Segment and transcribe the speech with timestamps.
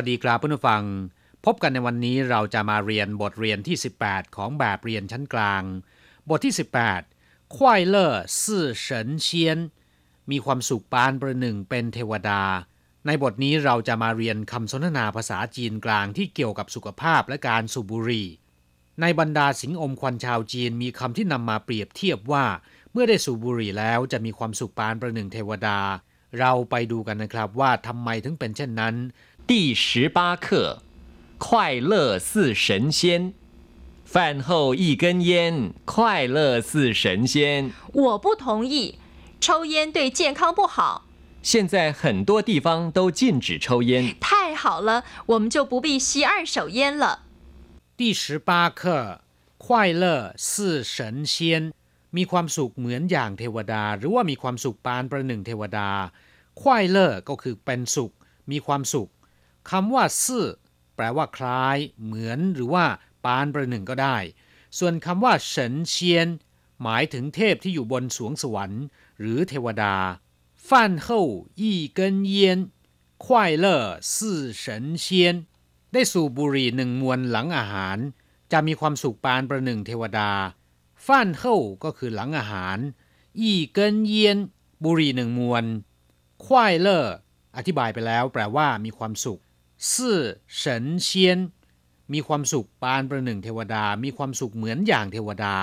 [0.00, 0.84] วัสดีครับเพื่อนผู้ฟัง
[1.44, 5.62] พบกันในวันนี้เราจะมาเรียนบทเรียนที่ 18 ของแบบเรียนชั้นกลาง
[6.28, 6.54] บทที่
[7.02, 9.58] 18ควายเลอร์ซื่อเฉิน
[10.30, 12.42] มีความสุขปานประหนึ่งเป็นเทวดา
[13.06, 18.28] ในบทนี้เราจะมาเรียนคำสนทนาภาษาจีนกลางที่เกี่ยวกับสุขภาพและการสูบบุหรี่
[19.00, 22.44] ในบรรดาสิงอมควันชาวจีนมีคำที่นำมาเปรียบเทียบว่า
[22.92, 25.78] เมื่อได้สูบบุหรี่แล้วจะมีความสุขปานประหนึ่งเทวดา
[26.38, 28.94] เราไปดูกันนะครับว่าทำไมถึงเป็นเช่นนั้น
[29.49, 30.81] 第十八课
[31.37, 33.33] 快乐似神仙
[34.03, 38.97] 饭后一根烟快乐似神仙我不同意
[39.39, 41.05] 抽烟对健康不好
[41.43, 47.25] 现在很多地方都禁止抽烟太好了我们就不必吸二手烟了
[47.95, 49.21] 第十八课
[49.57, 51.71] 快乐似神仙
[52.17, 55.89] มีความสุขเหมือนอย่างเทวดา หรือว่ามีความสุขปานประหนึ่งเทวดา
[56.61, 58.11] ควายเลอร์ก็คือเป็นสุข
[58.51, 59.09] มีความสุข
[59.70, 60.46] คำว่าซื่อ
[60.96, 62.86] แปลว่าคล้าย เหมือนหรือว่า
[63.24, 64.16] ปานประหนึ่งก็ได้
[64.78, 66.28] ส่วนคำว่าเฉินเชียน
[66.82, 68.84] หมายถึงเทพที่อยู่บนสวงสวรรค์
[69.20, 69.94] หรือเทวดา
[70.68, 71.22] ฟันเฮ่า
[71.60, 72.58] อีเกินเยีน
[73.24, 73.84] ควายเล่อ
[74.16, 74.36] ซื่
[75.92, 77.98] ได้สูบบุหรี่หนึ่งมวนหลังอาหาร
[78.52, 80.30] จะมีความสุขปานประหนึ่งเทวดา
[81.06, 82.78] ฟ่านเข้าก็คือหลังอาหาร
[83.40, 84.38] อีเกินเยีน
[84.84, 85.64] บุหรี่หนึ่งมวน
[86.44, 86.46] 快
[86.86, 86.88] 乐
[87.56, 89.40] อธิบายไปแล้วแปลว่ามีความสุข
[89.93, 90.17] ซื่อ
[90.55, 91.39] เฉินเชียน
[92.13, 95.55] มีความสุขปานประหนึ่งเทวดา มีความสุขเหมือนอย่างเทวดา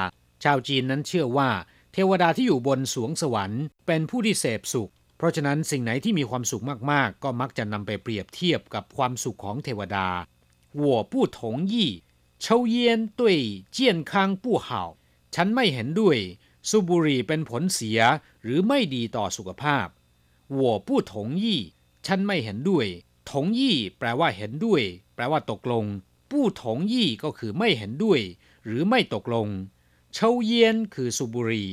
[0.45, 1.51] ชาวจีนนั้นเชื่อว่า
[1.93, 10.07] เทวดาที่อยู่บนสวงสวรรค์เป็นผู้ที่เสพสุข เพราะฉะนั้นสิ่งไหนที่มีความสุขมากๆ ก็มักจะนำไปเปรียบเทียบกับความสุขของเทวดา
[10.83, 11.39] 我不同
[11.73, 11.75] 意
[12.45, 12.77] 抽烟
[13.21, 13.23] 对
[13.77, 13.79] 健
[14.11, 14.12] 康
[14.45, 14.69] 不好
[15.35, 16.19] ฉันไม่เห็นด้วย
[16.69, 18.01] สูบบุหรี่เป็นผลเสีย
[18.43, 19.87] หรือไม่ดีต่อสุขภาพ
[20.61, 21.45] 我不同意
[22.07, 22.86] ฉันไม่เห็นด้วย
[23.30, 24.83] ถงยี่แปลว่าเห็นด้วย
[25.14, 25.85] แปลว่าตกลง
[26.30, 28.20] ผู้ถงยี่ก็คือไม่เห็นด้วย
[28.64, 29.48] หรือไม่ตกลง
[30.13, 31.70] เชาเยียนคือสูบบุหรี่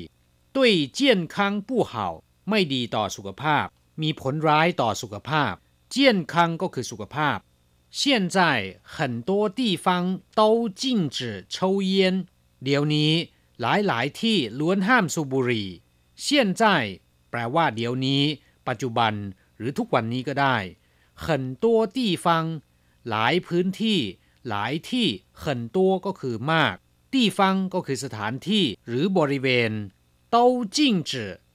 [0.56, 2.08] ด้วยเจียนคังผู้เห่า
[2.50, 3.66] ไม่ดีต่อสุขภาพ
[4.02, 5.54] มีผลร้ายต่อสุขภาพ
[5.90, 7.38] เจียนคังก็คือสุขภาพ
[8.00, 8.02] 现
[8.36, 8.38] 在
[8.96, 8.98] 很
[9.30, 9.88] 多地方
[10.40, 10.42] 都
[10.82, 10.84] 禁
[11.16, 11.18] 止
[11.56, 11.58] 抽
[11.92, 11.92] 烟
[12.64, 13.12] เดี๋ยวนี้
[13.62, 15.70] หลายหลายที่ล้วนห้ามสูบบุหรี่
[16.22, 16.64] เซียนใจ
[17.30, 18.22] แปลว่าเดี๋ยวนี้
[18.68, 19.14] ปัจจุบัน
[19.58, 20.58] หรือทุกวันนี้ก็ได้
[21.26, 21.28] 很
[21.64, 21.66] 多
[21.98, 22.26] 地方
[23.10, 24.00] หลายพื้นที่
[24.50, 25.08] หลายที่
[25.44, 25.44] 很
[25.76, 26.76] 多ก็คือมาก
[27.14, 27.40] 地方
[27.74, 29.72] ก็คือสถานที่หรือบริเวณ
[30.36, 30.38] 都
[30.76, 30.78] 禁
[31.10, 31.12] 止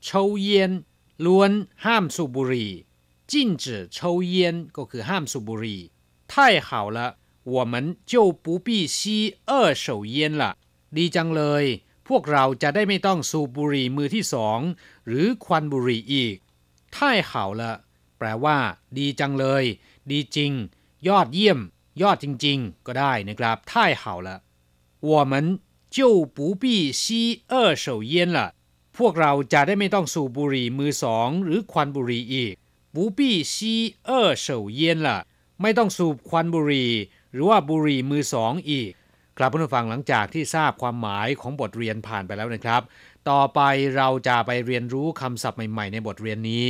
[0.06, 0.10] 抽
[0.47, 0.48] 烟
[1.25, 1.50] ล้วน
[1.84, 2.72] ห้ามสูบบุหรี่
[3.30, 3.32] 禁
[3.62, 3.64] 止
[3.97, 3.98] 抽
[4.34, 4.36] 烟
[4.76, 5.80] ก็คือห้ามสูบบุหรี่
[6.32, 6.34] 太
[6.69, 6.98] 好了
[7.54, 7.75] 我们
[8.10, 9.52] 就不必吸二
[9.84, 9.86] 手
[10.16, 10.42] 烟了
[10.97, 11.64] ดีจังเลย
[12.08, 14.60] พวกเราจะได้ไม่ต้องสูบบุหรี่มือที่สอง
[15.06, 16.36] หรือควันบุหรี่อีก
[16.97, 17.72] ท่ายข่าวละ
[18.19, 18.56] แปลว่า
[18.98, 19.64] ดีจังเลย
[20.10, 20.52] ดีจริง
[21.08, 21.58] ยอดเยี่ยม
[22.02, 24.36] ยอดจริง ๆ ก็ได้นะครับท่ายข่าวละ
[25.08, 25.32] 我们
[25.97, 25.98] 就
[26.36, 26.64] 不必
[27.00, 27.02] 吸
[27.52, 27.54] 二
[27.84, 28.38] 手烟了
[28.97, 32.54] พวกเราจะได้ไม่ต้องสูบบุหรี่มือสองหรือควันบุหรี่อีก
[32.94, 33.20] 不必
[33.52, 33.54] 吸
[34.08, 34.10] 二
[34.47, 34.47] 手
[34.80, 35.08] 烟了
[35.62, 36.92] ไม่ต้องสูบควันบุหรี่
[37.32, 38.91] หรือว่าบุหรี่มือสองอีก
[39.38, 42.82] ครับผู้ฟังหลังจากที่ทราบความหมายของบทเรียนผ่านไปแล้วนะครับ
[43.30, 43.60] ต่อไป
[43.97, 46.64] เราจะไปเรียนรู้คำศัพท์ใหม่ๆ ในบทเรียนนี้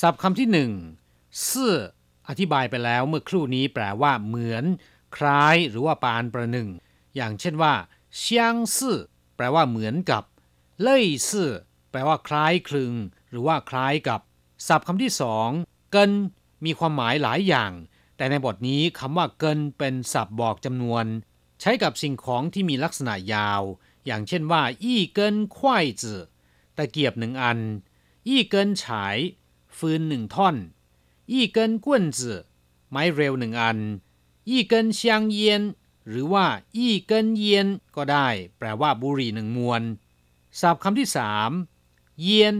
[0.00, 0.72] ศัพท์คำที่หนึ่ง
[1.50, 1.74] ซื่อ
[2.28, 4.64] อธิบายไปแล้วเมื่อครู่นี้แปลว่า เหมือน
[5.16, 6.68] คล้ายหรือว่าปานประหนึ่ง
[7.16, 7.74] อย่างเช่นว่า
[8.18, 8.98] เซียงซื่อ
[9.36, 10.24] แปลว่าเหมือนกับ
[10.82, 11.50] เล่ยซื่อ
[11.90, 12.92] แปลว่าคล้ายคลึง
[13.30, 14.20] หรือว่าคล้ายกับ
[14.66, 15.48] ศัพท์คำที่สอง
[15.92, 16.10] เกิน
[16.64, 17.72] มีความหมายหลายอย่าง
[18.16, 21.04] แต่ในบทนี้คำว่าเกินเป็นศัพท์บอกจำนวน
[21.60, 23.62] ใช้กับสิ่งของที่มีลักษณะยาว
[24.06, 26.20] อย่างเช่นว่า อีเกินควายจื่อ
[26.76, 27.58] ตะเกียบหนึ่งอัน
[28.26, 29.16] อีเกินฉาย
[29.78, 30.56] ฟืนหนึ่งท่อน
[31.30, 32.40] อีเกินกวนจือ
[32.90, 33.78] ไม้เร็วหนึ่งอัน
[34.48, 35.62] อีเกินเชียงเยียน
[36.08, 37.66] หรือว่าอีเกินเยียน
[37.96, 38.28] ก็ได้
[38.58, 39.82] แปลว่าบุหรี่หนึ่งมวน
[40.60, 41.50] ศัพท์คำที่สาม
[42.20, 42.54] เยียน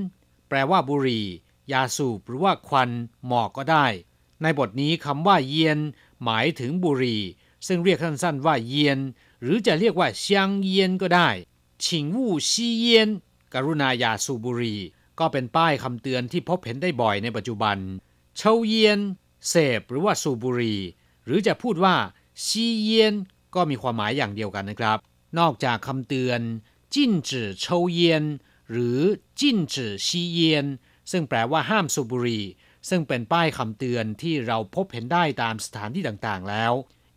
[0.48, 1.26] แปลว่าบุหรี่
[1.72, 2.90] ยาสูบหรือว่าควัน
[3.26, 3.86] หมอกก็ได้
[4.42, 5.78] ในบทนี้คำว่าเยียน
[6.24, 7.22] หมายถึงบุหรี่
[7.66, 8.98] ซึ่งเรียกสั้นๆว่าเยียน
[9.42, 11.28] หรือจะเรียกว่าเซียงเยียนก็ได้
[11.84, 13.08] ฉิงวู่ซีเยียน
[13.54, 14.80] กรุณาอย่าสูบบุหรี่
[15.20, 17.76] ก็เป็นป้ายคำเตือนที่พบเห็นได้บ่อยในปัจจุบัน
[18.36, 19.00] เชาเยียน
[19.48, 20.80] เสพหรือว่าสูบบุหรี่
[21.24, 21.96] หรือจะพูดว่า
[22.46, 23.14] ซีเยียน
[23.54, 24.98] ก็มีความหมายอย่างเดียวกันนะครับ
[25.38, 26.40] นอกจากคำเตือน
[26.94, 28.24] จิ้นจื่อเชาเยียน
[28.70, 28.98] หรือ
[29.40, 30.66] จิ้นจื่อซีเยียน
[31.10, 32.44] ซึ่งแปลว่าห้ามสูบบุหรี่
[32.88, 36.72] ซึ่งเป็นป้ายคำเตือนที่เราพบเห็นได้ตามสถานที่ต่างๆ แล้ว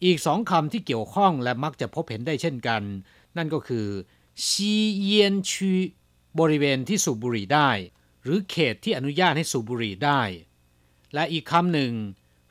[0.05, 2.81] อีกสองคำที่เกี่ยวข้องและมักจะพบเห็นได้เช่นกัน
[3.37, 3.87] นั่นก็คือ
[4.47, 5.73] ซีเยียนชี
[6.39, 7.69] บริเวณที่สูบบุหรี่ได้
[8.23, 10.21] หรือเขตที่อนุญาตให้สูบบุหรี่ได้
[11.13, 11.93] และอีกคำหนึ่ง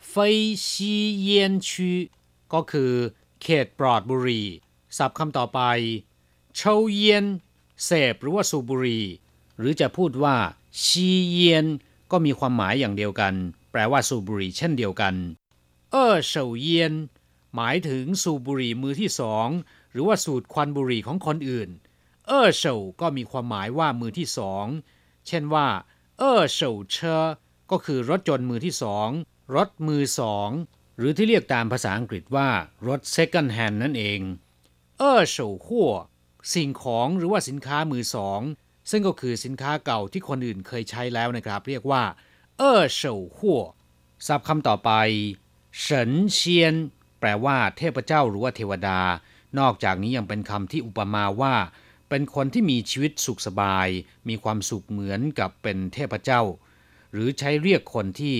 [0.08, 0.36] เฟย
[0.69, 1.92] ชีเยียนชี
[2.52, 2.92] ก็คือ
[3.42, 4.46] เขตปลอดบุหรี่
[4.96, 5.60] ศัพท์คำต่อไป
[6.56, 7.25] เชาเยียน
[7.84, 9.04] เสพหรือว่าสูบบุหรี่
[9.58, 10.36] หรือจะพูดว่า
[10.84, 11.66] ชีเยียน
[12.10, 13.34] ก็มีความหมายอย่างเดียวกัน
[13.70, 15.14] แปลว่าสูบบุหรี่เช่นเดียวกัน
[15.92, 16.92] เออเฉาเยียน
[17.54, 19.48] หมายถึงสูบบุหรี่มือที่สอง
[19.92, 21.69] หรือว่าสูดควันบุหรี่ของคนอื่น
[22.28, 24.66] เออเฉาก็มีความหมายว่ามือที่สอง
[25.26, 25.66] เช่นว่า
[26.19, 27.25] เออเฉาเชอ
[27.70, 29.08] ก็คือรถจนมือที่สอง
[29.56, 30.50] รถมือสอง
[30.98, 32.48] หรือที่เรียกตามภาษาอังกฤษว่า
[32.88, 34.20] รถ second hand นั่นเอง
[34.98, 35.90] เออเฉาขั้ว
[36.54, 38.40] สิ่งของหรือว่าสินค้ามือสอง
[38.90, 42.02] ซึ่งก็คือสินค้าเก่าที่คนอื่นเคยใช้แล้วนะครับ เรียกว่า
[42.58, 43.60] เออเฉาขั้ว
[44.26, 44.90] ศัพท์คำต่อไป
[45.80, 46.75] เฉินเชียน
[47.20, 49.00] แปลว่าเทพเจ้าหรือว่าเทวดา
[49.58, 51.54] นอกจากนี้ยังเป็นคำที่อุปมาว่า
[52.08, 53.88] เป็นคนที่มีชีวิตสุขสบาย
[54.28, 56.43] มีความสุขเหมือนกับเป็นเทพเจ้า
[57.12, 58.37] หรือใช้เรียกคนที่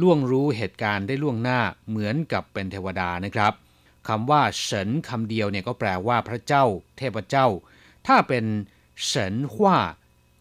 [0.00, 3.52] ล่วงรู้เหตุการณ์ได้ล่วงหน้าเหมือนกับเป็นเทวดานะครับ
[4.08, 6.64] คำว่าเฉินคำเดียวเนี่ยก็แปลว่าพระเจ้า
[6.98, 7.46] เทพเจ้า
[8.06, 8.44] ถ้าเป็น
[9.04, 9.78] เฉินฮว่า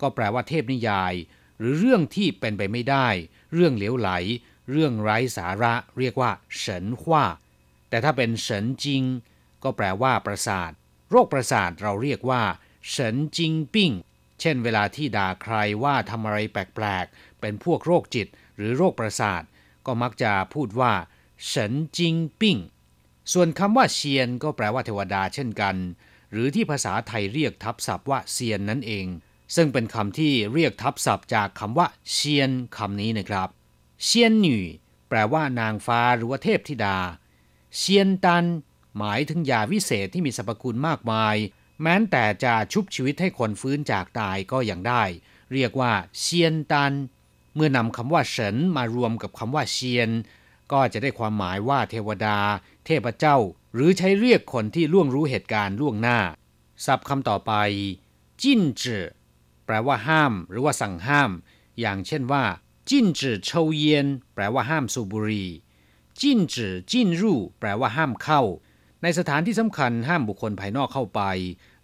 [0.02, 1.14] ก็แปลว่าเทพนิยาย
[1.60, 3.08] หรือเรื่องที่เป็นไปไม่ได้
[3.54, 4.10] เรื่องเหลวไหล
[4.72, 7.26] เรื่องไร้สาระ เรียกว่าเฉินฮว่า
[7.90, 9.04] แต่ถ้าเป็นเฉินจริง
[9.64, 10.72] ก็แปลว่าประสาท
[11.10, 12.44] โรคประสาทเราเรียกว่า
[12.90, 13.92] เฉินจิงปิ้ง
[14.40, 19.44] เช่นเวลาที่ด่าใครว่าทำอะไรแปลกๆ เป็นพวกโรคจิตหรือโรคประสาท
[19.86, 20.94] ก็มักจะพูดว่า
[21.46, 22.58] เฉินจิงปิ้ง
[23.34, 25.76] ส่วนคำว่าเซียนก็แปลว่าเทวดาเช่นกัน
[26.32, 29.06] หรือที่ภาษาไทยเรียกทับศัพท์ว่าเซียนนั่นเอง
[29.56, 33.50] ซึ่งเป็นคำที่เรียกทับศัพท์จากคำว่าเซียนคำนี้นะครับ
[34.06, 34.64] เซียนหน่
[35.10, 36.98] แปลว่านางฟ้าหรือว่าเทพธิดา
[37.78, 38.46] เซียนตัน
[38.98, 41.36] หมายถึงยาวิเศษที่มีสรรพคุณมากมาย
[41.84, 45.04] แม้แต่จะชุบชีวิตให้คนฟื้นจากตายก็ยังได้
[45.54, 46.94] เรียกว่าเซียนตัน
[47.56, 50.10] เมื่อนำคำว่าเฉินมารวมกับคำว่าเซียน
[50.72, 52.38] ก็จะได้ความหมายว่าเทวดา
[52.86, 53.38] เทพเจ้า
[53.74, 56.20] หรือใช้เรียกคนที่ล่วงรู้เหตุการณ์ล่วงหน้า
[56.86, 57.54] ศัพท์คำต่อไป
[58.42, 59.06] จิ้นจือ
[59.66, 61.32] แปลว่าห้าม หรือว่าสั่งห้าม
[61.80, 62.44] อย่างเช่นว่า
[62.90, 65.50] จิ้นจือเชาเยียนแปลว่าห้ามสูบบุหรี่
[66.22, 68.42] จิ้นจือจิ้นรู่แปลว่าห้ามเข้า
[69.04, 71.22] ในสถานที่สำคัญห้ามบุคคลภายนอกเข้าไป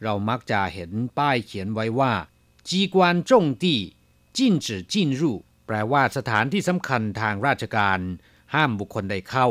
[0.04, 2.14] เรามักจะเห็นป้ายเขียนไว้ว่า
[2.68, 3.80] จีกวนจงตี้
[4.38, 5.34] จิ้นจือจิ้นรู
[5.68, 8.00] แปลว่าสถานที่สำคัญทางราชการ
[8.54, 9.48] ห้ามบุคคลใดเข้า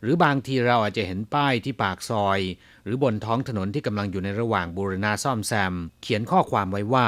[0.00, 2.40] หรือบางทีเราอาจจะเห็นป้ายที่ปากซอย
[2.84, 7.06] หรือบนท้องถนนที่กำลังอยู่ในระหว่างบูรณาซ่อมแซม เขียนข้อความไว้ว่า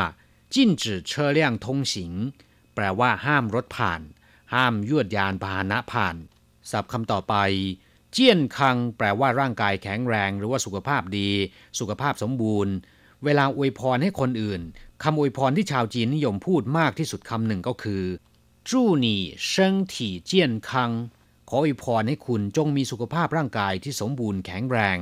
[0.54, 2.12] จิ้นจื่อเชอเลี่ยงทงสิง
[2.74, 4.00] แปลว่าห้ามรถผ่าน
[4.54, 6.16] ห้ามยวดยานพาหนะผ่าน
[6.70, 7.34] ศัพท์คำต่อไป
[8.16, 11.30] เจี้ยนคังแปลว่าร่างกายแข็งแรง หรือว่าสุขภาพดี
[11.78, 12.74] สุขภาพสมบูรณ์
[13.24, 14.60] เวลาอวยพรให้คนอื่น
[15.02, 18.02] คำอวยพรที่ชาวจีนนิยมพูดมากที่สุดคำหนึ่งก็คือ
[18.70, 20.90] จู้หนี่เซิงถี่เจี้ยนคัง
[21.48, 24.98] ขออวยพรให้คุณจงมีสุขภาพร่างกายที่สมบูรณ์แข็งแรง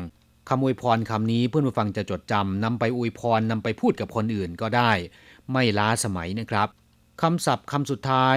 [0.49, 4.93] คำอวยพรคำนี้เพื่อนผู้ฟังจะจดจำนำไปอวยพรนำไปพูดกับคนอื่นก็ได้
[5.53, 6.69] ไม่ล้าสมัยนะครับ
[7.23, 8.37] คำศัพท์คำสุดท้าย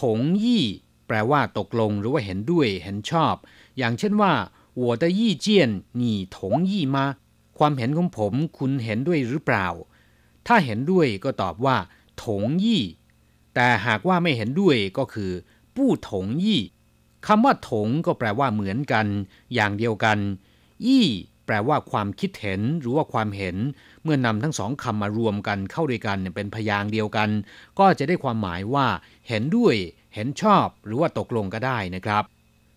[0.00, 0.64] ถงยี่
[1.06, 3.34] แปลว่าตกลงหรือว่าเห็นด้วย เห็นชอบ
[3.77, 4.33] อย่างเช่นว่า
[4.81, 5.47] 我的意见
[6.01, 6.03] 你
[6.35, 6.37] 同
[6.69, 6.97] 意吗
[7.57, 9.67] ความเห็นของผมคุณเห็นด้วยหรือเปล่า
[10.47, 11.77] ถ้าเห็นด้วยก็ตอบว่า
[12.23, 12.83] ถงยี่
[13.55, 15.31] แต่หากว่าไม่เห็นด้วยก็คือ
[15.75, 16.61] ปู้ถงยี่
[17.27, 19.05] คำว่าถงก็แปลว่าเหมือนกัน
[19.53, 20.17] อย่างเดียวกัน
[20.87, 21.05] ยี่
[21.45, 23.55] แปลว่าความคิดเห็นหรือว่าความเห็น
[24.03, 27.29] เมื่อนำทั้งสองคำมารวมกันเข้าด้วยกันเป็นพยางค์เดียวกัน
[27.79, 28.87] ก็จะได้ความหมายว่า
[29.27, 29.75] เห็นด้วย
[30.15, 32.23] เห็นชอบ หรือว่าตกลงก็ได้นะครับ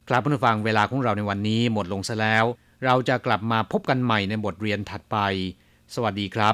[0.09, 2.45] ครับผู้ฟังเวลาของเราในวันนี้หมดลงซะแล้ว
[2.85, 5.17] เราจะกลับมาพบกันใหม่ในบทเรียนถัดไป
[5.93, 6.47] สวัสดีครับ